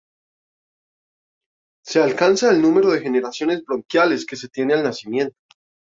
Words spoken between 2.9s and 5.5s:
generaciones bronquiales que se tiene al nacimiento.